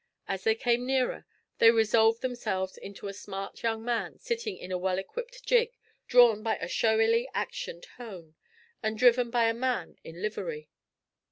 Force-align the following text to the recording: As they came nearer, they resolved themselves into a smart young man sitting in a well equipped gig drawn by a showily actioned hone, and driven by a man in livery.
As 0.27 0.43
they 0.43 0.55
came 0.55 0.87
nearer, 0.87 1.27
they 1.59 1.69
resolved 1.69 2.23
themselves 2.23 2.75
into 2.75 3.07
a 3.07 3.13
smart 3.13 3.61
young 3.61 3.85
man 3.85 4.17
sitting 4.17 4.57
in 4.57 4.71
a 4.71 4.77
well 4.79 4.97
equipped 4.97 5.45
gig 5.45 5.77
drawn 6.07 6.41
by 6.41 6.55
a 6.57 6.67
showily 6.67 7.29
actioned 7.35 7.85
hone, 7.97 8.33
and 8.81 8.97
driven 8.97 9.29
by 9.29 9.47
a 9.47 9.53
man 9.53 9.97
in 10.03 10.19
livery. 10.23 10.69